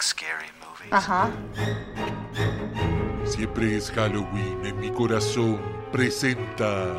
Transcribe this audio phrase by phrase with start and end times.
[0.00, 0.92] like scary movies.
[0.92, 1.30] Ajá.
[3.24, 5.60] Siempre es Halloween en mi corazón.
[5.92, 6.94] Presenta.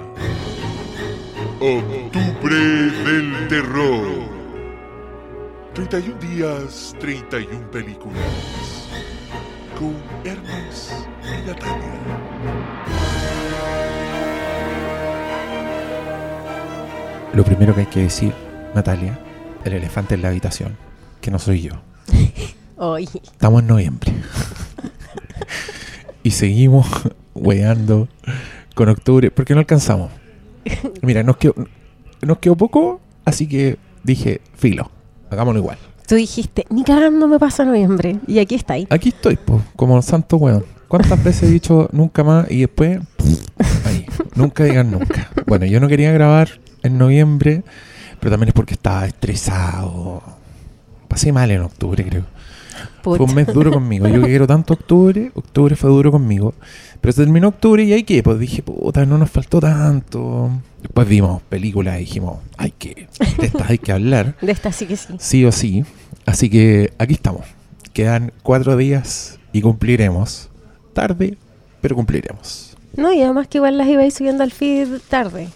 [1.59, 4.29] Octubre del Terror.
[5.73, 8.21] 31 días, 31 películas.
[9.77, 10.93] Con Hermes
[11.23, 11.99] y Natalia.
[17.33, 18.33] Lo primero que hay que decir,
[18.75, 19.17] Natalia,
[19.63, 20.77] el elefante en la habitación,
[21.21, 21.81] que no soy yo.
[22.81, 24.11] Estamos en noviembre.
[26.23, 26.87] y seguimos
[27.35, 28.07] weando
[28.73, 30.09] con octubre, porque no alcanzamos.
[31.03, 31.53] Mira, nos quedó,
[32.23, 34.89] nos quedó poco, así que dije, filo,
[35.29, 35.77] hagámoslo igual.
[36.07, 38.19] Tú dijiste, ni cagando me pasa noviembre.
[38.25, 38.87] Y aquí está ahí.
[38.89, 40.65] Aquí estoy, pues, como santo weón.
[40.87, 42.99] ¿Cuántas veces he dicho nunca más y después,
[43.85, 45.29] ahí, nunca digan nunca?
[45.45, 47.63] Bueno, yo no quería grabar en noviembre,
[48.19, 50.23] pero también es porque estaba estresado.
[51.07, 52.25] Pasé mal en octubre, creo.
[53.03, 54.07] Fue un mes duro conmigo.
[54.07, 56.53] Yo que quiero tanto octubre, octubre fue duro conmigo.
[56.99, 60.51] Pero se terminó octubre y ahí que, pues dije, puta, no nos faltó tanto.
[60.81, 63.07] Después vimos películas y dijimos, hay que,
[63.39, 64.35] de estas hay que hablar.
[64.41, 65.13] De esta sí que sí.
[65.17, 65.83] Sí o sí.
[66.25, 67.45] Así que aquí estamos.
[67.93, 70.49] Quedan cuatro días y cumpliremos.
[70.93, 71.37] Tarde,
[71.81, 72.77] pero cumpliremos.
[72.95, 75.47] No, y además que igual las iba a ir subiendo al feed tarde.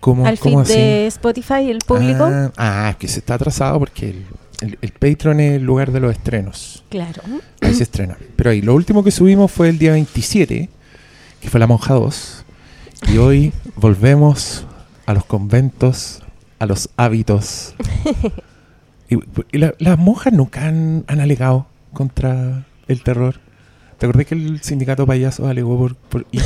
[0.00, 0.74] ¿Cómo, Al feed cómo así?
[0.74, 2.24] de Spotify, el público.
[2.24, 4.26] Ah, ah, es que se está atrasado porque el,
[4.60, 6.84] el, el Patreon es el lugar de los estrenos.
[6.90, 7.22] Claro.
[7.60, 8.16] Ahí se estrena.
[8.36, 10.68] Pero ahí, lo último que subimos fue el día 27,
[11.40, 12.44] que fue La Monja 2.
[13.12, 14.64] Y hoy volvemos
[15.06, 16.22] a los conventos,
[16.58, 17.74] a los hábitos.
[19.10, 19.18] Y,
[19.52, 23.38] y la- las monjas nunca han, han alegado contra el terror.
[24.04, 26.42] ¿Te acordás que el sindicato payaso alegó por, por It?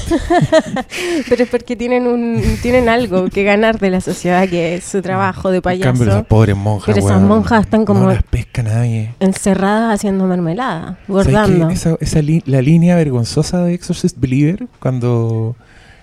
[1.29, 5.03] Pero es porque tienen un tienen algo que ganar de la sociedad, que es su
[5.03, 6.05] trabajo de En cambio, payaso.
[6.05, 9.13] esas pobres monjas, Pero esas weón, monjas están como- No las pesca nadie.
[9.19, 11.69] Encerradas haciendo mermelada, bordando.
[11.71, 15.57] Esa, esa li- la línea vergonzosa de Exorcist Believer, cuando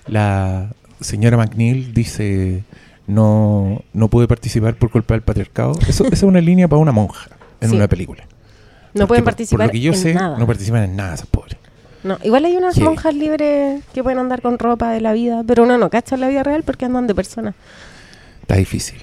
[0.08, 0.68] la
[1.00, 2.64] señora McNeil dice
[3.08, 6.92] no, no pude participar por culpa del patriarcado, eso, esa es una línea para una
[6.92, 7.30] monja
[7.62, 7.76] en Sí.
[7.78, 8.28] una película.
[8.96, 10.38] No pueden participar Por lo que yo en sé, nada.
[10.38, 11.58] no participan en nada esas pobres.
[12.04, 15.64] No, igual hay unas monjas libres que pueden andar con ropa de la vida, pero
[15.64, 17.54] uno no cacha en la vida real porque andan de persona.
[18.42, 18.98] Está difícil.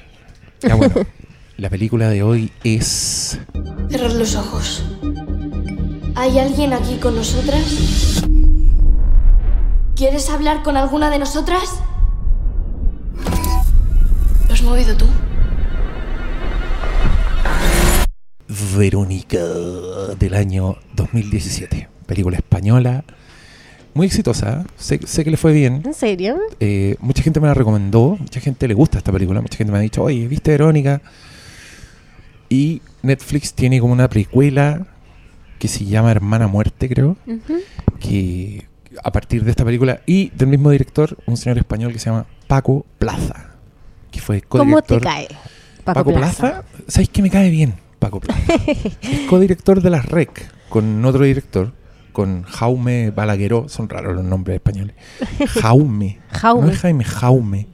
[0.61, 0.95] Ya bueno,
[1.59, 3.39] la película de hoy es...
[3.91, 4.85] Cerrar los ojos.
[6.15, 8.23] ¿Hay alguien aquí con nosotras?
[9.95, 11.81] ¿Quieres hablar con alguna de nosotras?
[14.49, 15.07] ¿Lo has movido tú?
[18.77, 19.43] Verónica
[20.19, 21.89] del año 2017.
[22.07, 23.05] Película española.
[23.95, 24.65] Muy exitosa.
[24.77, 25.83] Sé, sé que le fue bien.
[25.85, 26.39] ¿En serio?
[26.61, 28.17] Eh, mucha gente me la recomendó.
[28.19, 29.41] Mucha gente le gusta esta película.
[29.41, 31.01] Mucha gente me ha dicho, oye, ¿viste Verónica?
[32.49, 34.87] Y Netflix tiene como una precuela
[35.59, 37.17] que se llama Hermana Muerte, creo.
[38.01, 38.67] Que
[39.03, 42.27] a partir de esta película y del mismo director, un señor español que se llama
[42.49, 43.53] Paco Plaza.
[44.11, 45.29] Que fue ¿Cómo te cae?
[45.85, 46.65] Paco, Plaza.
[46.87, 47.75] ¿Sabéis que me cae bien?
[48.03, 48.41] Paco Plaza.
[48.67, 51.73] es codirector de las REC con otro director,
[52.13, 53.69] con Jaume Balagueró.
[53.69, 54.97] Son raros los nombres españoles.
[55.61, 56.19] Jaume.
[56.33, 56.67] Jaume.
[56.67, 57.69] No es Jaime, Jaume.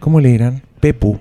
[0.00, 0.62] ¿Cómo le dirán?
[0.80, 1.20] Pepu.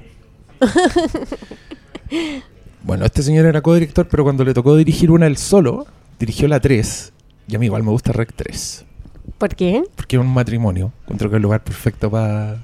[2.84, 5.86] bueno, este señor era codirector, pero cuando le tocó dirigir una él solo,
[6.18, 7.14] dirigió la 3.
[7.48, 8.86] Y a mí igual me gusta REC 3.
[9.38, 9.84] ¿Por qué?
[9.96, 10.92] Porque es un matrimonio.
[11.04, 12.64] Encuentro que es el lugar perfecto para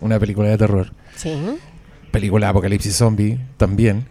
[0.00, 1.32] una película de terror Sí.
[2.10, 4.06] película Apocalipsis Zombie también.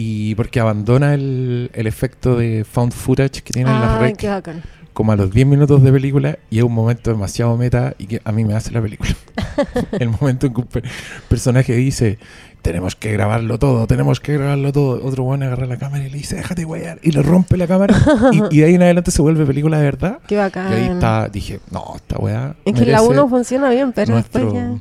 [0.00, 4.62] Y porque abandona el, el efecto de found footage que tienen las Ah, qué bacán.
[4.92, 8.20] como a los 10 minutos de película y es un momento demasiado meta y que
[8.24, 9.10] a mí me hace la película.
[9.98, 10.84] el momento en que un per-
[11.28, 12.18] personaje dice,
[12.62, 15.04] tenemos que grabarlo todo, tenemos que grabarlo todo.
[15.04, 17.00] Otro bueno agarra la cámara y le dice, déjate guayar.
[17.02, 17.96] Y le rompe la cámara
[18.32, 20.18] y, y de ahí en adelante se vuelve película de verdad.
[20.28, 20.70] Qué bacán.
[20.72, 22.54] Y ahí está, dije, no, esta weá.
[22.64, 24.78] Es que la merece 1 funciona bien, pero nuestro- después ya...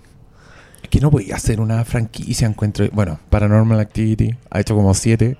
[0.89, 2.87] Que no podía hacer una franquicia, encuentro.
[2.93, 5.37] Bueno, Paranormal Activity ha hecho como siete.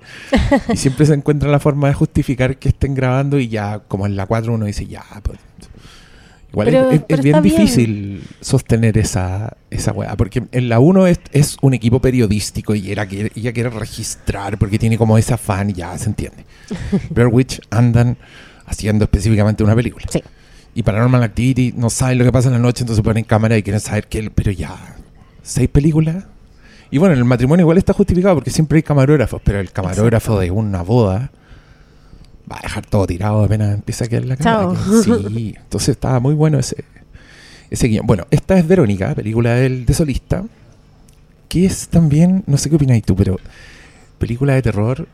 [0.72, 4.16] y siempre se encuentra la forma de justificar que estén grabando y ya, como en
[4.16, 5.38] la 4 uno dice, ya, pues.
[6.50, 7.56] Igual Pero- es, es- pero es bien está bien.
[7.56, 10.16] difícil sostener esa, esa weá.
[10.16, 14.56] Porque en la 1 es, es un equipo periodístico y era que ella quiere registrar
[14.58, 16.44] porque tiene como ese afán y ya se entiende.
[17.10, 18.16] Blair Witch andan
[18.66, 20.06] haciendo específicamente una película.
[20.10, 20.22] Sí.
[20.74, 23.62] Y Paranormal Activity no saben lo que pasa en la noche, entonces ponen cámara y
[23.62, 24.30] quieren saber qué.
[24.30, 24.74] Pero ya,
[25.42, 26.24] seis películas.
[26.90, 30.38] Y bueno, en el matrimonio igual está justificado porque siempre hay camarógrafos, pero el camarógrafo
[30.38, 31.30] de una boda
[32.50, 34.80] va a dejar todo tirado apenas empieza a quedar la cámara.
[35.04, 36.84] Sí, entonces estaba muy bueno ese,
[37.70, 38.06] ese guion.
[38.06, 40.44] Bueno, esta es Verónica, película del, de solista,
[41.48, 43.38] que es también, no sé qué opináis tú, pero
[44.18, 45.08] película de terror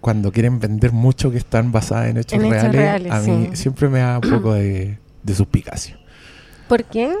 [0.00, 3.48] cuando quieren vender mucho que están basadas en hechos En hechos reales, reales, a mí
[3.52, 3.56] sí.
[3.56, 5.98] siempre me da un poco de, de suspicacia.
[6.68, 7.14] ¿Por qué?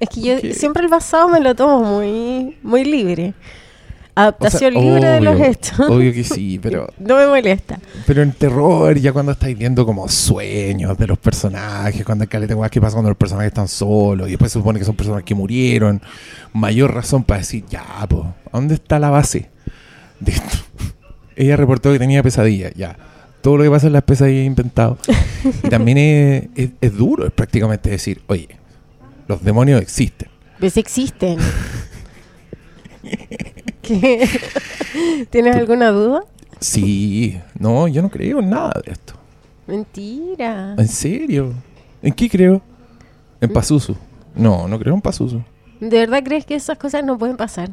[0.00, 3.28] Es que yo siempre el basado me lo tomo muy, muy libre.
[3.28, 5.78] O sea, Adaptación libre de los hechos.
[5.90, 7.78] Obvio que sí, pero, No me molesta.
[8.06, 12.54] pero en terror, ya cuando estáis viendo como sueños de los personajes, cuando hay caleta
[12.70, 15.34] que pasa cuando los personajes están solos, y después se supone que son personas que
[15.34, 16.00] murieron,
[16.54, 19.50] mayor razón para decir, ya, po, ¿a dónde está la base
[20.20, 20.58] de esto?
[21.36, 22.96] Ella reportó que tenía pesadillas, ya.
[23.42, 24.96] Todo lo que pasa en las pesadillas es inventado.
[25.62, 28.48] Y también es, es- es duro, es prácticamente decir, oye,
[29.28, 30.28] los demonios existen.
[30.58, 30.76] ¿Ves?
[30.76, 31.38] Existen.
[33.82, 34.28] ¿Qué?
[35.30, 36.22] ¿Tienes alguna duda?
[36.60, 39.14] Sí, no, yo no creo en nada de esto.
[39.66, 40.74] Mentira.
[40.78, 41.52] ¿En serio?
[42.02, 42.56] ¿En qué creo?
[42.56, 43.44] ¿Mm?
[43.44, 43.96] En Pazuzu.
[44.34, 45.42] No, no creo en Pazuzu.
[45.80, 47.70] ¿De verdad crees que esas cosas no pueden pasar?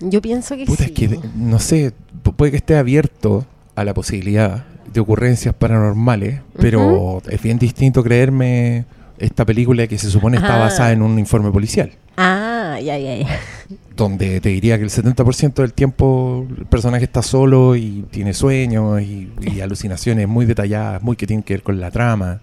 [0.00, 0.92] Yo pienso que Puta, sí.
[0.94, 1.92] es que, no sé,
[2.24, 3.44] pu- puede que esté abierto
[3.74, 8.86] a la posibilidad de ocurrencias paranormales, pero es bien distinto creerme
[9.20, 10.60] esta película que se supone está Ah.
[10.60, 13.26] basada en un informe policial, Ah, ya, ya, ya.
[13.96, 19.00] donde te diría que el 70% del tiempo el personaje está solo y tiene sueños
[19.02, 22.40] y, y alucinaciones muy detalladas, muy que tienen que ver con la trama.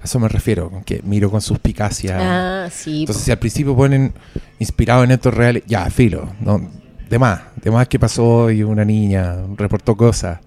[0.00, 2.18] A eso me refiero, que miro con suspicacia.
[2.64, 3.00] Ah, sí.
[3.00, 4.12] Entonces, si al principio ponen
[4.60, 6.70] inspirado en hechos reales, ya, filo, no,
[7.10, 10.38] de más, de más que pasó y una niña reportó cosas.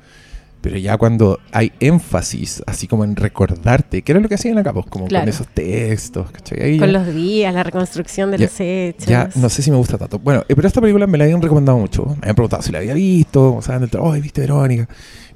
[0.62, 4.72] Pero ya cuando hay énfasis, así como en recordarte, que era lo que hacían acá,
[4.74, 5.24] pues, como Claro.
[5.24, 6.62] con esos textos, ¿cachai?
[6.62, 9.06] Ahí Con ya, los días, la reconstrucción de Ya- los hechos.
[9.08, 10.20] ya no sé si me gusta tanto.
[10.20, 12.06] Bueno, eh, pero esta película me la habían recomendado mucho.
[12.06, 14.88] Me habían preguntado si la había visto, o sea, en el "Ay, ¿viste Verónica?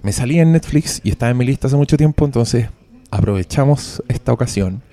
[0.04, 2.68] Me salía en Netflix y estaba en mi lista hace mucho tiempo, entonces
[3.10, 4.84] aprovechamos esta ocasión.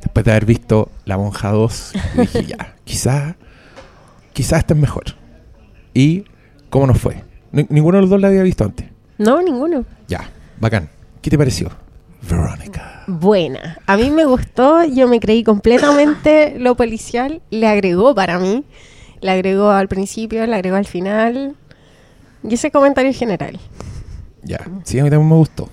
[0.00, 3.36] Después de haber visto La Monja 2, y dije, ya, quizá,
[4.32, 5.04] quizá esta es mejor.
[5.94, 6.24] ¿Y
[6.70, 7.22] cómo nos fue?
[7.52, 8.86] Ni- ninguno de los dos la había visto antes.
[9.18, 9.84] No, ninguno.
[10.08, 10.30] Ya,
[10.60, 10.88] bacán.
[11.22, 11.70] ¿Qué te pareció?
[12.28, 13.02] Verónica.
[13.06, 13.78] Buena.
[13.86, 17.40] A mí me gustó, yo me creí completamente lo policial.
[17.50, 18.64] Le agregó para mí.
[19.20, 21.56] Le agregó al principio, le agregó al final.
[22.42, 23.58] Y ese comentario general.
[24.42, 25.70] Ya, sí, a mí también me gustó.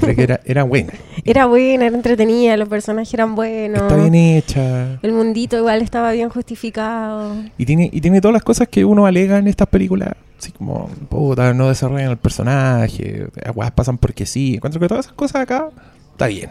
[0.00, 0.92] Que era, era buena.
[1.24, 3.82] Era buena, era entretenida, los personajes eran buenos.
[3.82, 5.00] Está bien hecha.
[5.02, 7.34] El mundito igual estaba bien justificado.
[7.58, 10.10] Y tiene, y tiene todas las cosas que uno alega en estas películas.
[10.38, 14.56] Así como, puta, no desarrollan el personaje, las pasan porque sí.
[14.56, 15.70] Encuentro que todas esas cosas acá
[16.12, 16.50] está bien.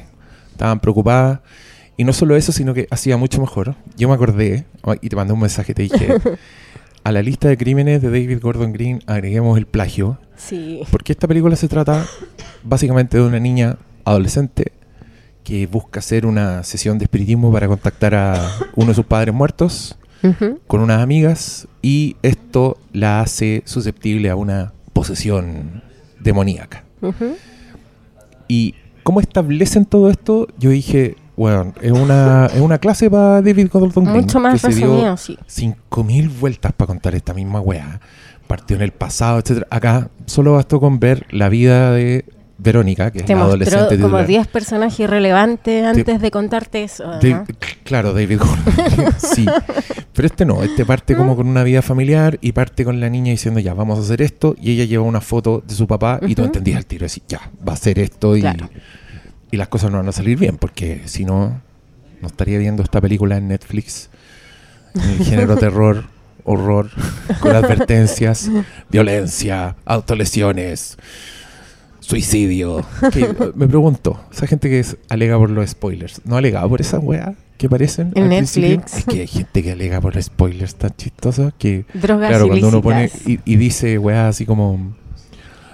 [0.52, 1.40] Estaban preocupadas.
[1.98, 3.76] Y no solo eso, sino que hacía mucho mejor.
[3.96, 4.66] Yo me acordé,
[5.02, 6.16] y te mandé un mensaje, te dije,
[7.04, 10.18] a la lista de crímenes de David Gordon Green agreguemos el plagio.
[10.36, 10.82] Sí.
[10.92, 12.06] Porque esta película se trata
[12.64, 14.72] básicamente de una niña adolescente
[15.44, 19.98] que busca hacer una sesión de espiritismo para contactar a uno de sus padres muertos
[20.68, 25.84] Con unas amigas y esto la hace susceptible a una posesión
[26.20, 26.84] demoníaca.
[28.48, 33.70] Y cómo establecen todo esto, yo dije, bueno, es una, es una clase para David
[33.72, 35.38] Gordon Green Mucho más que se dio resumido, sí.
[35.48, 38.00] 5000 vueltas para contar esta misma weá.
[38.48, 39.68] Partió en el pasado, etcétera.
[39.70, 42.26] Acá solo bastó con ver la vida de
[42.66, 44.28] Verónica, que es la adolescente como titular.
[44.28, 47.06] 10 personajes relevantes antes de contarte eso.
[47.84, 49.14] claro, David Gordon.
[49.18, 49.46] sí.
[50.14, 53.32] Pero este no, este parte como con una vida familiar y parte con la niña
[53.32, 54.56] diciendo ya, vamos a hacer esto.
[54.60, 57.74] Y ella lleva una foto de su papá y tú entendías al tiro, ya, va
[57.74, 58.70] a hacer esto y, Claro.
[59.52, 61.62] y las cosas no van a salir bien, porque si no,
[62.22, 64.10] no estaría viendo esta película en Netflix.
[64.96, 66.06] En el género terror,
[66.46, 66.90] horror,
[67.42, 68.50] con advertencias,
[68.90, 70.98] violencia, autolesiones,
[72.08, 72.86] suicidio.
[73.12, 76.82] Que, eh, me pregunto, esa gente que es, alega por los spoilers, ¿no alega por
[76.82, 78.70] esas weas que aparecen En al principio?
[78.70, 78.98] Netflix.
[78.98, 82.68] Es que hay gente que alega por los spoilers tan chistosos que, Drogas claro, cuando
[82.68, 84.96] uno pone y, y dice weas así como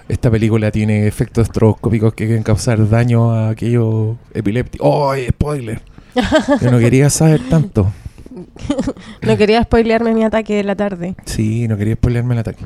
[0.08, 4.86] esta película tiene efectos estroboscópicos que pueden causar daño a aquellos epilépticos.
[4.90, 5.82] ¡Oh, spoiler!
[6.62, 7.92] Yo no quería saber tanto.
[9.22, 11.16] No quería spoilearme mi ataque de la tarde.
[11.26, 12.66] Sí, no quería spoilearme el ataque.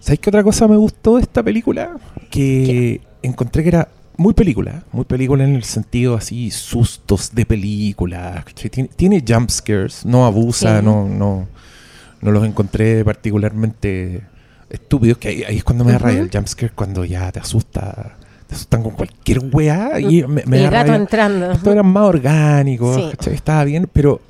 [0.00, 1.96] ¿Sabes qué otra cosa me gustó de esta película?
[2.30, 8.44] Que encontré que era muy película, muy película en el sentido así, sustos de película.
[8.70, 10.84] Tiene, tiene jump scares, no abusa, Sí.
[10.84, 11.46] no, no,
[12.22, 14.22] no los encontré particularmente
[14.70, 17.40] estúpidos, que ahí, ahí es cuando me da rabia el jump scare, cuando ya te
[17.40, 20.96] asusta, te asustan con cualquier weá y me, me el da gato rabia.
[20.96, 21.52] entrando.
[21.52, 24.20] Esto era más orgánico, estaba bien, pero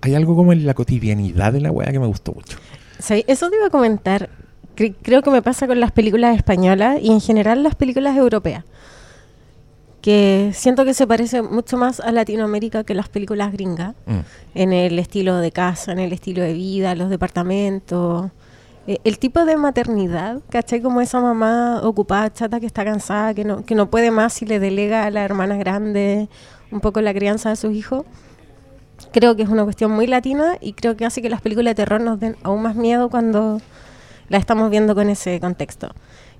[0.00, 2.58] hay algo como en la cotidianidad de la weá que me gustó mucho.
[2.98, 4.28] Sí, eso te iba a comentar.
[4.76, 8.64] Cre- creo que me pasa con las películas españolas y en general las películas europeas.
[10.00, 13.94] Que siento que se parece mucho más a Latinoamérica que las películas gringas.
[14.06, 14.18] Mm.
[14.54, 18.30] En el estilo de casa, en el estilo de vida, los departamentos,
[18.86, 20.80] eh, el tipo de maternidad, ¿cachai?
[20.80, 24.46] Como esa mamá ocupada, chata, que está cansada, que no, que no puede más y
[24.46, 26.28] le delega a la hermana grande
[26.70, 28.04] un poco la crianza de sus hijos.
[29.12, 31.74] Creo que es una cuestión muy latina y creo que hace que las películas de
[31.76, 33.60] terror nos den aún más miedo cuando
[34.28, 35.88] la estamos viendo con ese contexto.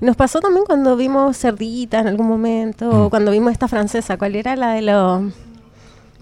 [0.00, 3.10] Nos pasó también cuando vimos Cerdita en algún momento, o Mm.
[3.10, 4.54] cuando vimos esta francesa, ¿cuál era?
[4.56, 5.22] La de los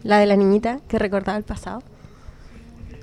[0.04, 1.82] la de la niñita que recordaba el pasado.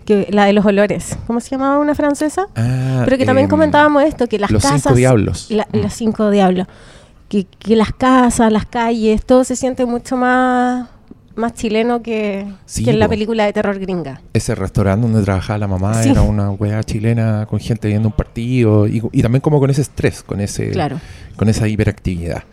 [0.06, 1.18] Que, la de los olores.
[1.28, 2.48] ¿Cómo se llamaba una francesa?
[2.56, 4.82] Ah, Pero que también em, comentábamos esto, que las Los casas...
[4.84, 5.48] cinco diablos.
[5.50, 5.78] la- Mm.
[5.78, 6.68] Los cinco diablos.
[7.28, 10.88] Que, que las casas, las calles, todo se siente mucho más,
[11.36, 14.22] más chileno que, Sí, que en la película de terror gringa.
[14.34, 16.10] Ese restaurante donde trabajaba la mamá Sí.
[16.10, 19.82] era una weá chilena con gente viendo un partido y, y también como con ese
[19.82, 21.00] estrés, con ese Claro.
[21.36, 22.44] con esa hiperactividad.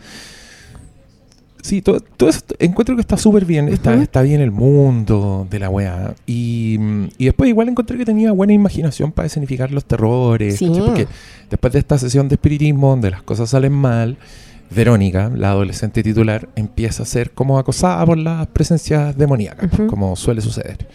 [1.61, 5.69] Sí, todo, todo eso encuentro que está súper bien, está, bien el mundo de la
[5.69, 6.13] weá.
[6.25, 10.59] Y, mm, y después igual encontré que tenía buena imaginación para escenificar los terrores.
[10.61, 11.07] Porque
[11.49, 14.17] después de esta sesión de espiritismo donde las cosas salen mal,
[14.69, 20.41] Verónica, la adolescente titular, empieza a ser como acosada por las presencias demoníacas, como suele
[20.41, 20.87] suceder.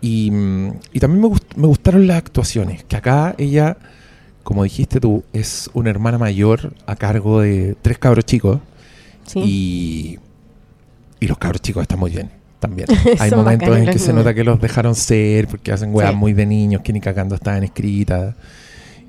[0.00, 3.76] Y, mm, y también me, gust- me gustaron las actuaciones, que acá ella,
[4.42, 8.58] como dijiste tú, es una hermana mayor a cargo de tres cabros chicos
[9.26, 9.38] Sí.
[9.44, 10.18] y,
[11.20, 12.88] y los cabros chicos están muy bien también.
[13.20, 16.16] Hay momentos en que se nota que los dejaron ser porque hacen weas Sí.
[16.16, 18.34] muy de niños que ni cagando estaban escritas.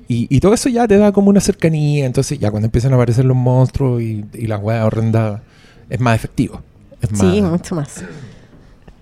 [0.08, 2.04] Y, y todo eso ya te da como una cercanía.
[2.06, 5.40] Entonces, ya cuando empiezan a aparecer los monstruos y, y las weas horrendas,
[5.88, 6.60] es más efectivo.
[7.00, 8.04] Es más, Sí, mucho más.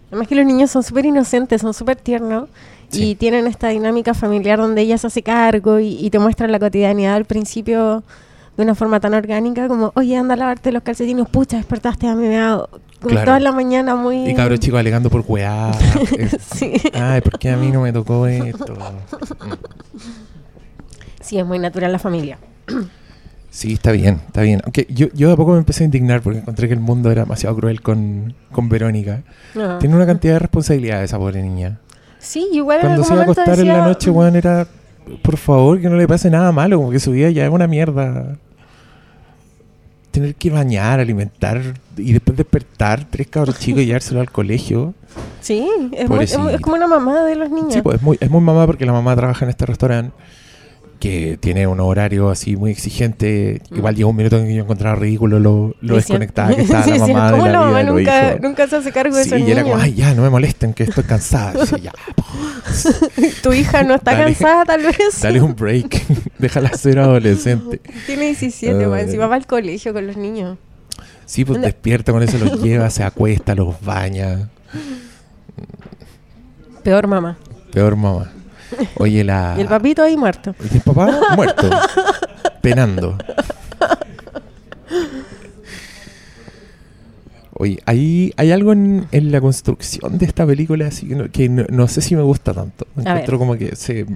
[0.09, 2.49] Además que los niños son súper inocentes, son súper tiernos
[2.91, 3.11] Sí.
[3.11, 6.59] y tienen esta dinámica familiar donde ella se hace cargo y, y te muestran la
[6.59, 8.03] cotidianidad al principio
[8.59, 12.15] de una forma tan orgánica como, oye, anda a lavarte los calcetines, pucha, despertaste a
[12.15, 12.69] mí, me hago
[13.01, 13.25] como Claro.
[13.25, 14.29] toda la mañana muy...
[14.29, 15.73] Y cabros chicos alegando por weá.
[16.55, 16.75] Sí.
[16.93, 18.75] Ay, ¿por qué a mí no me tocó esto?
[21.33, 22.37] Sí, es muy natural la familia.
[23.51, 24.61] Sí, está bien, está bien.
[24.65, 27.11] Aunque yo, yo de a poco me empecé a indignar porque encontré que el mundo
[27.11, 29.23] era demasiado cruel con, con Verónica.
[29.55, 29.79] No.
[29.79, 31.79] Tiene una cantidad de responsabilidades esa pobre niña.
[32.19, 34.67] Sí, igual en Cuando algún se iba a acostar en la noche, weón, era,
[35.23, 37.67] por favor, que no le pase nada malo, como que su vida ya es una
[37.67, 38.37] mierda.
[40.11, 41.63] Tener que bañar, alimentar
[41.97, 44.93] y después despertar tres cabros chicos y llevárselo al colegio.
[45.41, 47.73] Sí, es, muy- es muy- es como una mamá de los niños.
[47.73, 50.15] Sí, pues es muy, es muy mamá porque la mamá trabaja en este restaurante
[51.03, 53.61] que tiene un horario así muy exigente.
[53.73, 56.91] Igual llegó un minuto en que yo encontraba ridículo lo, lo desconectada que estaba Sí,
[56.91, 57.85] la sí, mamá de ¿cómo la, vida de
[58.35, 60.31] los nunca, se hace cargo de Sí, esos y era como, ay, ya, no me
[60.31, 61.55] molesten, que estoy cansada.
[61.55, 61.91] Decía,
[63.43, 64.27] Tu hija no está Dale.
[64.27, 64.97] cansada, tal vez.
[65.23, 66.07] dale un break,
[66.39, 67.81] déjala ser adolescente.
[68.07, 69.05] Tiene 17, más Ay.
[69.07, 70.57] encima va al colegio con los niños.
[71.27, 74.51] Sí, pues despierta con eso, los lleva, se acuesta, los baña.
[76.85, 77.39] Peor mamá.
[77.73, 78.31] Peor mamá.
[78.99, 79.55] Oye, la...
[79.59, 80.55] Y el papito ahí muerto.
[80.71, 81.69] Y el papá muerto,
[82.61, 83.17] penando.
[87.55, 91.49] Oye, hay, hay algo en, en la construcción de esta película así que, no, que
[91.49, 92.87] no, no sé si me gusta tanto.
[92.97, 93.39] Me A encuentro ver.
[93.39, 94.07] como que se...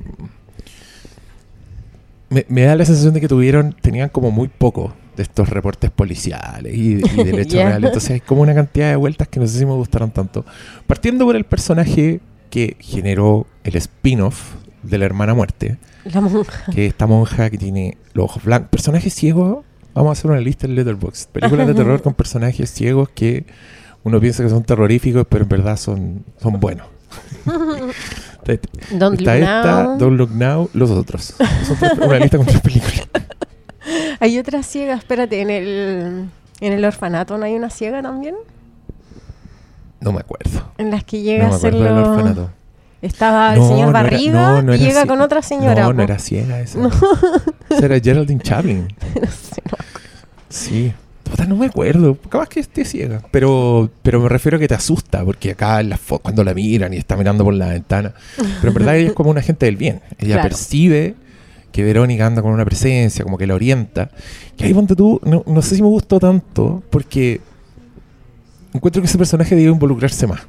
[2.29, 5.91] Me, me da la sensación de que tuvieron, tenían como muy poco de estos reportes
[5.91, 7.69] policiales y, y del hecho Ya.
[7.69, 7.85] real.
[7.85, 10.45] Entonces hay como una cantidad de vueltas que no sé si me gustaron tanto.
[10.87, 12.21] Partiendo por el personaje
[12.51, 16.65] que generó el spin-off de la hermana muerte, La monja.
[16.73, 18.69] que esta monja que tiene los ojos blancos.
[18.71, 21.29] Personajes ciegos, vamos a hacer una lista en Letterboxd.
[21.31, 23.47] Películas de terror con personajes ciegos que
[24.05, 26.87] uno piensa que son terroríficos, pero en verdad son, son buenos.
[28.93, 29.99] Don't está Look esta, Now.
[29.99, 31.35] Don't Look Now, los otros.
[31.67, 33.09] Son una lista con tres películas.
[34.21, 36.29] Hay otra ciega, espérate, en el,
[36.61, 38.35] en el orfanato no hay una ciega también.
[40.07, 40.73] No me acuerdo.
[40.79, 42.51] En las que No llega a acuerdo del orfanato.
[43.03, 45.83] Estaba el No, señor no Barriga y llega con otra señora.
[45.83, 45.93] No, po.
[45.95, 46.79] no era ciega esa.
[46.79, 46.91] No.
[47.69, 48.89] Esa era Geraldine Chaplin.
[50.49, 50.93] Sí.
[51.25, 52.17] Puta, no me acuerdo.
[52.29, 53.21] Capaz que esté ciega.
[53.33, 56.99] Pero, pero me refiero a que te asusta, porque acá la cuando la miran y
[56.99, 58.13] está mirando por la ventana.
[58.37, 60.01] Pero en verdad ella es como un agente del bien.
[60.19, 60.49] Ella Claro.
[60.49, 61.15] percibe
[61.73, 64.09] que Verónica anda con una presencia, como que la orienta.
[64.57, 67.41] Que ahí ponte tú, no, no sé si me gustó tanto, porque
[68.77, 70.41] encuentro que ese personaje debe involucrarse más.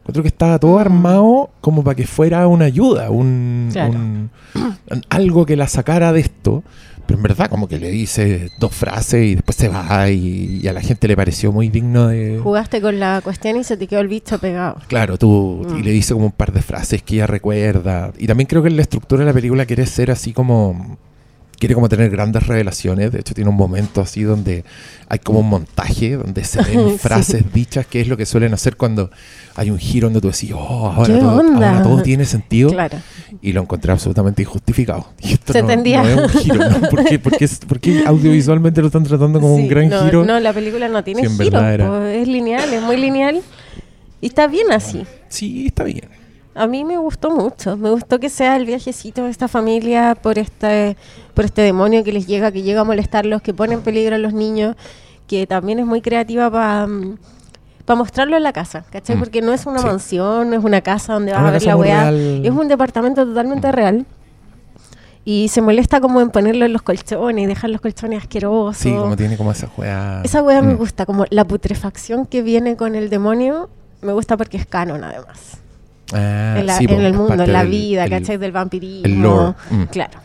[0.00, 0.80] Encuentro que estaba todo Mm.
[0.80, 3.92] armado como para que fuera una ayuda, un, Claro.
[3.94, 4.30] un-
[5.08, 6.62] algo que la sacara de esto.
[7.06, 10.66] Pero en verdad, como que le dice dos frases y después se va y, y
[10.66, 12.40] a la gente le pareció muy digno de...
[12.42, 14.78] Jugaste con la cuestión y se te quedó el bicho pegado.
[14.88, 15.76] Claro, tú, Mm.
[15.78, 18.12] y le dice como un par de frases que ella recuerda.
[18.18, 20.98] Y también creo que la estructura de la película quiere ser así como
[21.58, 23.12] quiere como tener grandes revelaciones.
[23.12, 24.64] De hecho, tiene un momento así donde
[25.08, 26.98] hay como un montaje donde se ven Sí.
[26.98, 29.10] frases dichas, que es lo que suelen hacer cuando
[29.54, 31.70] hay un giro donde tú decís, oh, ahora, ¿Qué todo, onda?
[31.70, 32.70] ahora todo tiene sentido.
[32.70, 32.98] Claro.
[33.42, 35.06] Y lo encontré absolutamente injustificado.
[35.20, 36.88] Y esto Se no, no es un giro, ¿no?
[36.90, 40.24] ¿Por qué, por qué es- por qué audiovisualmente lo están tratando como un gran giro?
[40.24, 43.40] No, la película no tiene era- po, es lineal, es muy lineal.
[44.20, 45.04] Y está bien así.
[45.28, 46.08] Sí, está bien.
[46.56, 47.76] A mí me gustó mucho.
[47.76, 50.96] Me gustó que sea el viajecito de esta familia por este,
[51.34, 54.18] por este demonio que les llega, que llega a molestarlos, que pone en peligro a
[54.18, 54.74] los niños,
[55.26, 56.86] que también es muy creativa para
[57.96, 59.16] mostrarlo en la casa, ¿cachai?
[59.16, 59.86] Mm, Porque no es una sí.
[59.86, 62.10] mansión, no es una casa donde vas a ver la weá.
[62.10, 63.72] Es un departamento totalmente Mm.
[63.72, 64.06] real.
[65.24, 68.76] Y se molesta como en ponerlo en los colchones y dejar los colchones asquerosos.
[68.80, 70.22] Sí, como tiene como esa juega.
[70.22, 70.78] Esa weá me Mm.
[70.78, 73.68] gusta, como la putrefacción que viene con el demonio,
[74.02, 75.58] me gusta porque es canon además.
[76.12, 78.36] Ah, en, la- sí, en el es mundo, en la del- vida, el- ¿cachai?
[78.36, 79.04] Del vampirismo.
[79.06, 79.82] el lore, mm.
[79.84, 80.18] Claro.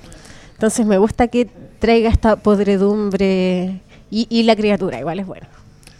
[0.53, 5.47] Entonces me gusta que traiga esta podredumbre y, y la criatura, igual es bueno.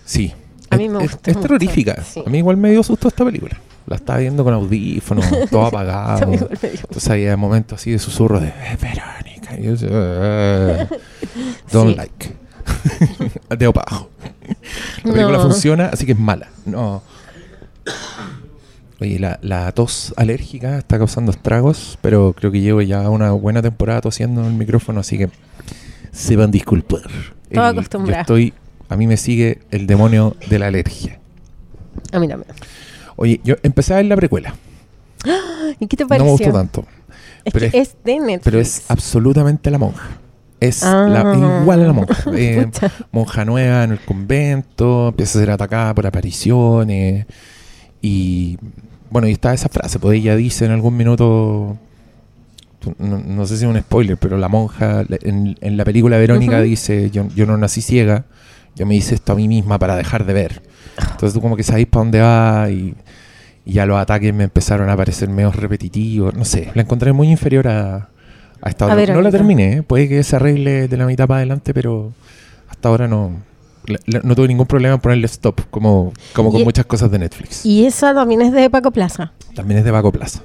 [0.05, 0.33] Sí.
[0.69, 2.03] A mí Es- me es- gustó Es, mucho, terrorífica.
[2.03, 2.21] sí.
[2.25, 3.57] A mí igual me dio susto esta película.
[3.88, 6.31] La estaba viendo con audífonos, todo apagado.
[6.31, 9.57] Entonces había momentos así de susurro de "Eh, Verónica.
[9.59, 10.88] Y yo "Eh,
[11.71, 11.95] don't Sí.
[11.95, 12.35] like.
[13.50, 14.09] Para abajo.
[15.03, 15.43] La película No.
[15.43, 16.47] funciona, así que es mala.
[16.65, 17.01] No.
[19.01, 23.62] Oye, la, la tos alérgica está causando estragos, pero creo que llevo ya una buena
[23.62, 25.29] temporada tosiendo en el micrófono, así que
[26.12, 27.01] se van a disculpar.
[27.01, 27.10] Todo
[27.50, 28.22] El- yo acostumbrado.
[28.22, 28.53] estoy,
[28.89, 31.20] a mí me sigue el demonio de la alergia.
[32.12, 32.51] A mí también.
[33.15, 34.53] Oye, yo empecé a ver la precuela.
[35.79, 36.25] ¿Y qué te No pareció?
[36.25, 36.86] me gustó tanto.
[37.43, 38.41] Es pero que es- es de Netflix.
[38.43, 40.10] Pero es absolutamente la monja.
[40.60, 41.08] Es Ah.
[41.10, 42.24] la- igual a la monja.
[42.36, 42.70] Eh,
[43.12, 47.25] monja nueva en el convento, empieza a ser atacada por apariciones.
[48.03, 48.58] Y
[49.11, 51.77] bueno, y está esa frase, pues ella dice en algún minuto,
[52.97, 56.61] no, no sé si es un spoiler, pero la monja en, en la película Verónica
[56.61, 58.25] dice, yo, yo no nací ciega,
[58.75, 60.63] yo me hice esto a mí misma para dejar de ver.
[60.97, 62.95] Entonces tú como que sabes para dónde va y,
[63.65, 67.29] y ya los ataques me empezaron a parecer medio repetitivos, no sé, la encontré muy
[67.29, 68.09] inferior a,
[68.61, 69.13] a esta A otra.
[69.13, 69.83] No la terminé, ¿eh?
[69.83, 72.13] puede que se arregle de la mitad para adelante, pero
[72.69, 73.35] hasta ahora no,
[73.85, 77.11] la- la- no tuve ningún problema en ponerle stop, como, como con Y- muchas cosas
[77.11, 77.65] de Netflix.
[77.65, 79.33] Y esa también es de Paco Plaza.
[79.55, 80.41] También es de Paco Plaza.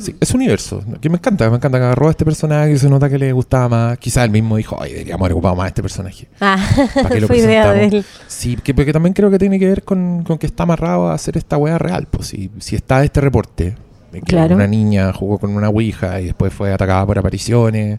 [0.00, 2.88] Sí, es universo, que me encanta, me encanta que agarró a este personaje y se
[2.88, 3.98] nota que le gustaba más.
[3.98, 6.28] Quizás él mismo dijo, ay, deberíamos haber ocupado más a este personaje.
[6.40, 6.56] Ah,
[6.94, 8.04] ¿Para qué lo fue idea de él.
[8.28, 11.14] Sí, que, porque también creo que tiene que ver con, con que está amarrado a
[11.14, 12.06] hacer esta weá real.
[12.08, 13.74] Pues si, si está este reporte
[14.12, 14.54] de que Claro.
[14.54, 17.98] una niña jugó con una ouija y después fue atacada por apariciones,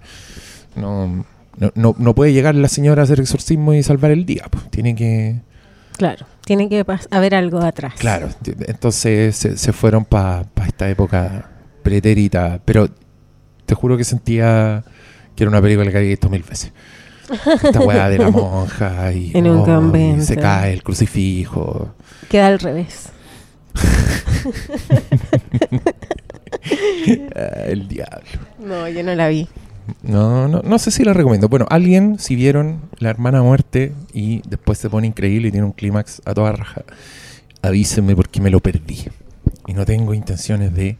[0.78, 1.26] no,
[1.58, 4.46] no, no, no puede llegar la señora a hacer exorcismo y salvar el día.
[4.50, 5.42] Pues tiene que...
[5.98, 7.94] Claro, tiene que haber algo atrás.
[7.98, 8.30] Claro,
[8.68, 11.52] entonces se, se fueron para esta época
[11.84, 12.90] pretérita, pero
[13.66, 14.84] te juro que sentía
[15.36, 16.72] que era una película que había visto mil veces.
[17.64, 21.96] Esta weá de la monja y, En un oh, y se cae el crucifijo.
[22.30, 23.10] Queda al revés.
[27.36, 28.40] Ah, el diablo.
[28.60, 29.50] No, yo no la vi.
[30.02, 31.50] No, no, no sé si la recomiendo.
[31.50, 35.74] Bueno, alguien, si vieron La Hermana Muerte y después se pone increíble y tiene un
[35.74, 36.84] clímax a toda raja,
[37.62, 39.06] avísenme porque me lo perdí.
[39.68, 40.98] Y no tengo intenciones de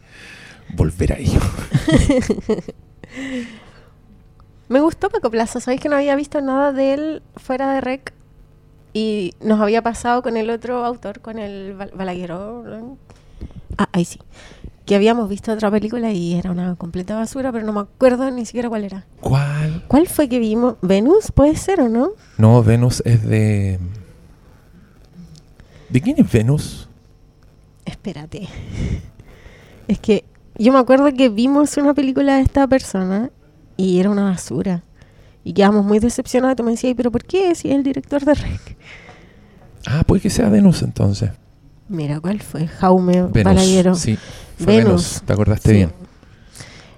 [0.76, 1.40] volver a ello.
[4.68, 8.12] Me gustó Paco Plaza, sabéis que no había visto nada de él fuera de Rec
[8.94, 12.96] y nos había pasado con el otro autor, con el Bal- Balagueró.
[13.76, 14.18] Ah, ahí sí.
[14.84, 18.44] Que habíamos visto otra película y era una completa basura, pero no me acuerdo ni
[18.44, 19.06] siquiera cuál era.
[19.20, 19.84] ¿Cuál?
[19.88, 20.76] ¿Cuál fue que vimos?
[20.82, 21.32] ¿Venus?
[21.32, 22.10] ¿Puede ser o no?
[22.36, 23.78] No, Venus es de...
[25.88, 26.88] ¿De quién es Venus?
[27.84, 28.48] Espérate.
[29.86, 30.24] Es que
[30.56, 33.30] yo me acuerdo que vimos una película de esta persona
[33.76, 34.82] y era una basura.
[35.44, 36.56] Y quedamos muy decepcionados.
[36.56, 37.54] Tú me decías, ¿pero por qué?
[37.54, 38.76] Si es el director de Rec.
[39.86, 41.30] Ah, puede que sea Venus entonces.
[41.88, 42.66] Mira, ¿cuál fue?
[42.66, 43.44] Jaume Venus.
[43.44, 43.94] Balaguero.
[43.94, 44.16] Sí,
[44.56, 44.84] fue Venus.
[44.86, 45.22] Venus.
[45.26, 45.74] ¿Te acordaste Sí.
[45.76, 45.92] bien?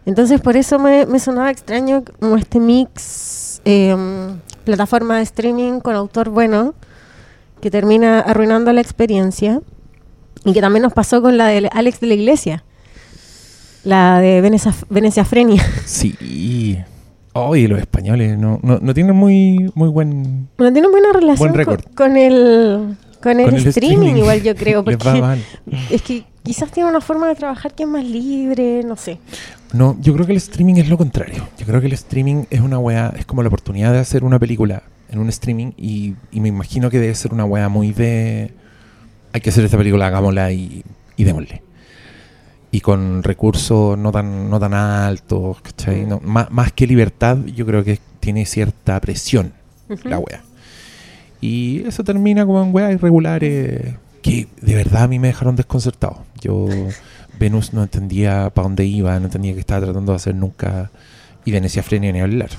[0.05, 3.97] Entonces, por eso me, me sonaba extraño como este mix, eh,
[4.65, 6.75] plataforma de streaming con autor bueno,
[7.61, 9.61] que termina arruinando la experiencia.
[10.45, 12.65] Y que también nos pasó con la de Alex de la Iglesia.
[13.83, 15.65] La de Venecia, Veneciafrenia.
[15.85, 16.79] Sí.
[17.33, 20.49] Oye, los españoles no, no, no tienen muy, muy buen...
[20.57, 22.97] Bueno, tiene buena relación Buen con el,
[23.27, 24.17] con el, Con el streaming, streaming.
[24.23, 24.85] igual yo creo.
[24.85, 25.43] Porque
[25.91, 29.19] es que quizás tiene una forma de trabajar que es más libre, no sé.
[29.73, 31.49] No, yo creo que el streaming es lo contrario.
[31.59, 34.39] Yo creo que el streaming es una weá, es como la oportunidad de hacer una
[34.39, 38.53] película en un streaming y, y me imagino que debe ser una weá muy de...
[39.33, 40.85] Hay que hacer esta película, hagámosla y,
[41.17, 41.63] y démosle.
[42.71, 46.07] y con recursos no tan, no tan altos, ¿cachai?
[46.07, 46.09] Mm.
[46.09, 49.53] No, más, más que libertad, yo creo que tiene cierta presión
[50.05, 50.43] la wea.
[51.41, 56.25] Y eso termina como en weas irregulares que de verdad a mí me dejaron desconcertado.
[56.41, 56.67] Yo,
[57.39, 60.91] Venus no entendía para dónde iba, no entendía qué estaba tratando de hacer nunca.
[61.45, 62.51] Y Venecia Frenia ni hablar.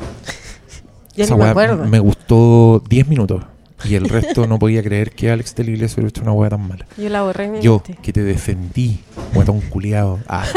[1.17, 1.85] Ya Esa ni me wea acuerdo.
[1.85, 3.43] me gustó 10 minutos.
[3.85, 6.51] Y el resto no podía creer que Alex de la Iglesia hubiera hecho una wea
[6.51, 6.85] tan mala.
[6.95, 7.99] Yo la borré mi Yo, mente.
[8.03, 8.99] que te defendí,
[9.33, 10.19] guatón culiado.
[10.27, 10.45] Ah,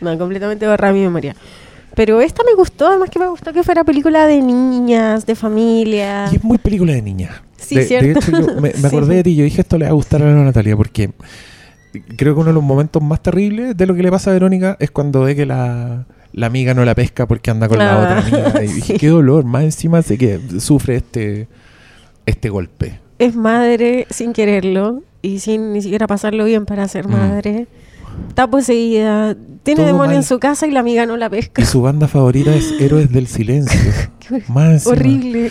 [0.00, 1.34] No, completamente borrada mi memoria.
[1.98, 6.28] Pero esta me gustó, además que me gustó que fuera película de niñas, de familia.
[6.32, 7.42] Y es muy película de niña.
[7.56, 8.20] Sí, de, de cierto.
[8.20, 8.86] hecho, yo me, me Sí.
[8.86, 9.34] acordé de ti.
[9.34, 11.10] Yo dije, esto le va a gustar a la Natalia porque
[12.16, 14.76] creo que uno de los momentos más terribles de lo que le pasa a Verónica
[14.78, 18.18] es cuando ve que la, la amiga no la pesca porque anda con la otra
[18.20, 18.62] amiga.
[18.64, 19.44] Y dije, qué dolor.
[19.44, 21.48] Más encima sé que sufre este,
[22.26, 23.00] este golpe.
[23.18, 27.10] Es madre sin quererlo y sin ni siquiera pasarlo bien para ser Mm.
[27.12, 27.66] madre.
[28.38, 31.60] Está poseída, tiene Todo demonio en su casa y la amiga no la pesca.
[31.60, 33.80] Y su banda favorita es Héroes del Silencio.
[34.48, 34.86] Más.
[34.86, 35.50] Horrible.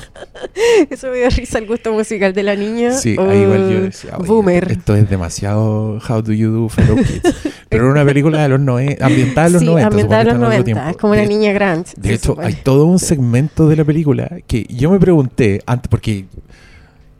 [0.88, 2.92] Eso me dio risa el gusto musical de la niña.
[2.92, 4.72] Sí, ahí igual yo decía, "Oye, Boomer.
[4.72, 7.52] esto es demasiado How Do You Do Fellow Kids.
[7.68, 9.88] Pero era una película de los 90, ambientada en los sí, 90.
[9.88, 10.60] ambientada en los suponete, 90.
[10.62, 10.90] otro tiempo.
[10.92, 11.90] Es como una niña grande.
[11.98, 12.46] De hecho, supone.
[12.46, 16.24] hay todo un segmento de la película que yo me pregunté antes, porque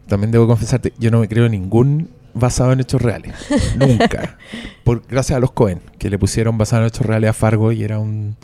[0.09, 3.35] también debo confesarte, yo no me creo ningún basado en hechos reales.
[3.77, 4.39] Nunca.
[4.85, 7.83] Por, gracias a los Cohen, que le pusieron basado en hechos reales a Fargo y
[7.83, 8.37] era un,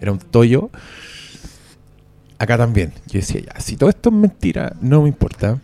[0.00, 0.70] era un tollo.
[2.38, 2.92] Acá también.
[3.06, 5.58] Yo decía, ya, si todo esto es mentira, no me importa.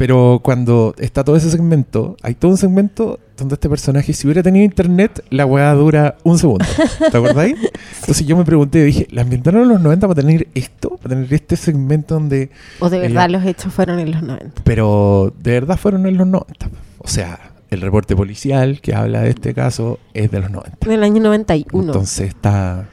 [0.00, 4.42] Pero cuando está todo ese segmento, hay todo un segmento donde este personaje, si hubiera
[4.42, 6.64] tenido internet, la weá dura un segundo.
[6.98, 7.56] ¿Te acordáis?
[8.00, 10.96] Entonces yo me pregunté, dije, ¿la ambientaron en los 90 para tener esto?
[10.96, 12.48] ¿Para tener este segmento donde...
[12.78, 14.62] O de verdad los hechos fueron en los 90.
[14.64, 16.70] Pero de verdad fueron en los 90.
[17.10, 20.88] O sea, el reporte policial que habla de este caso es de los 90.
[20.88, 21.86] Del año 91.
[21.86, 22.88] Entonces está,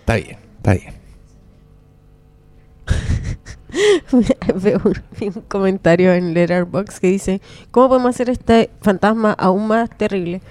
[0.00, 0.94] está bien, está bien.
[4.62, 5.02] Veo un,
[5.34, 10.42] un comentario en Letterboxd que dice: ¿Cómo podemos hacer este fantasma aún más terrible?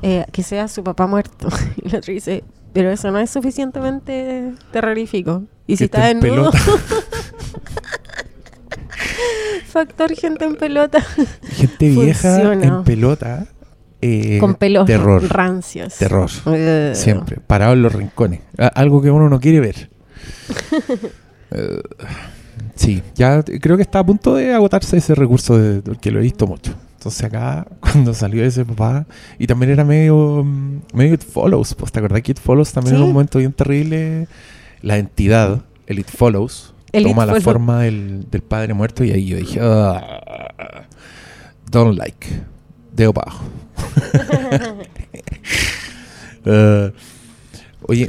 [0.00, 1.48] Eh, que sea su papá muerto.
[1.76, 5.42] Y el otro dice: Pero eso no es suficientemente terrorífico.
[5.66, 6.50] Y si está desnudo.
[9.66, 11.00] Factor gente en pelota.
[11.42, 12.64] Gente vieja Funciona.
[12.78, 13.46] en pelota.
[14.00, 15.22] eh, con pelos terror.
[15.28, 15.94] rancios.
[15.98, 16.30] Terror.
[16.46, 17.38] Eh, Siempre.
[17.46, 18.40] Parado en los rincones.
[18.74, 19.90] Algo que uno no quiere ver.
[21.56, 21.80] Eh,
[22.74, 26.22] sí, ya creo que está a punto de agotarse ese recurso de, porque lo he
[26.22, 26.74] visto mucho.
[26.94, 29.06] Entonces acá, cuando salió ese papá,
[29.38, 32.94] y también era medio, mm, medio It Follows, pues te acordás que It Follows también
[32.96, 32.96] Sí.
[32.96, 34.26] era un momento bien terrible.
[34.82, 39.26] La entidad, el It Follows, El toma la forma del, del padre muerto y ahí
[39.26, 40.86] yo dije, "Ah,
[41.70, 42.26] don't like,
[42.92, 43.44] dedo para abajo.
[46.46, 46.92] Eh,
[47.86, 48.08] oye,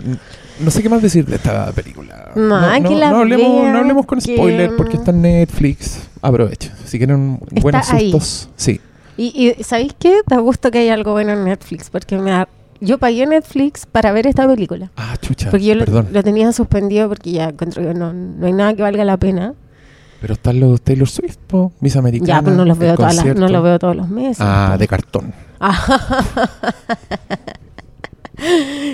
[0.60, 2.32] no sé qué más decir de esta película.
[2.36, 6.02] No, hablemos, no hablemos con que- spoiler porque está en Netflix.
[6.22, 6.74] Aprovecha.
[6.86, 8.12] Si quieren Está buenos ahí.
[8.12, 8.82] sustos, sí.
[9.18, 10.20] Y, y ¿sabéis qué?
[10.28, 11.90] Da gusto que haya algo bueno en Netflix.
[11.90, 12.50] Porque me da-
[12.86, 14.92] yo pagué Netflix para ver esta película.
[14.96, 15.50] Ah, chucha.
[15.52, 19.04] Porque yo lo, tenía suspendido porque ya encuentro que no, no hay nada que valga
[19.04, 19.54] la pena.
[20.22, 22.28] Pero están los Taylor Swift, po, Miss Americana.
[22.40, 24.38] ya, pues no los veo, todas las- no los veo todos los meses.
[24.40, 25.34] Ah, de cartón.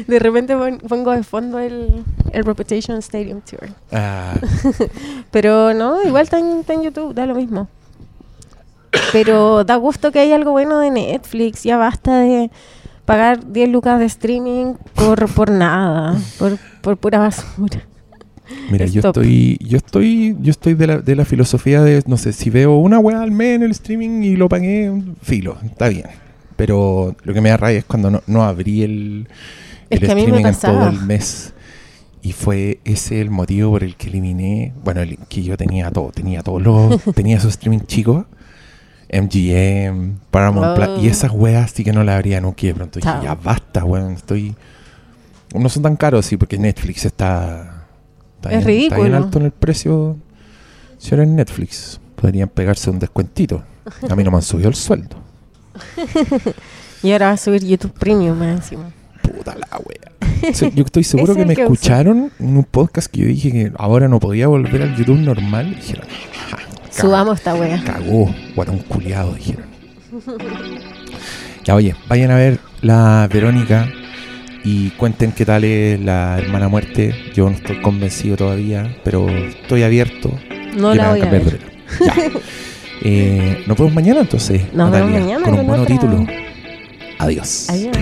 [0.07, 3.69] De repente pon- pongo de fondo el, el Reputation Stadium Tour.
[3.91, 4.35] Ah,
[5.31, 7.67] Pero no, igual está en, está en YouTube, da lo mismo.
[9.11, 11.63] Pero da gusto que haya algo bueno de Netflix.
[11.63, 12.51] Ya basta de
[13.05, 17.81] pagar 10 lucas de streaming por, por nada, por, por pura basura.
[18.69, 22.33] Mira, yo estoy, yo estoy, yo estoy de la, de la filosofía de, no sé,
[22.33, 26.05] si veo una weá al mes en el streaming y lo pagué, filo, está bien.
[26.55, 29.27] Pero lo que me da rabia es cuando no, no abrí el,
[29.89, 31.53] Es el que streaming en todo el mes.
[32.21, 36.11] Y fue ese el motivo por el que eliminé, bueno, el, que yo tenía todo,
[36.11, 38.25] tenía todos los, tenía esos streaming chicos,
[39.11, 41.11] MGM, Paramount Plus, y Oh.
[41.11, 44.55] esas weas sí que no la abría nunca de pronto dije, ya basta, weón, estoy...
[45.53, 47.85] No son tan caros, sí, porque Netflix está...
[48.37, 49.17] está Es bien- Está bien ridículo.
[49.17, 50.15] alto en el precio.
[50.97, 53.61] Si ahora en Netflix, podrían pegarse un descuentito.
[54.09, 55.17] A mí no me han subido el sueldo.
[57.03, 58.91] Y ahora va a subir YouTube Premium más encima.
[59.23, 60.51] Puta la wea.
[60.75, 61.63] Yo estoy seguro que me uso.
[61.63, 65.71] escucharon en un podcast que yo dije que ahora no podía volver al YouTube normal.
[65.71, 66.05] Y dijeron,
[66.51, 66.57] "Ja,
[66.91, 67.81] Subamos esta wea.
[67.83, 69.65] Cagó, guatón culiado, dijeron.
[71.63, 73.87] Ya, oye, vayan a ver la Verónica
[74.63, 77.15] y cuenten qué tal es la hermana muerte.
[77.33, 80.31] Yo no estoy convencido todavía, pero estoy abierto.
[80.75, 81.59] No la voy a ver.
[81.99, 82.13] Ya.
[83.03, 84.61] Eh, nos vemos mañana entonces.
[84.75, 86.27] Nos vemos Natalia, mañana con un buen título.
[87.17, 87.67] Adiós.
[87.71, 87.97] Adiós.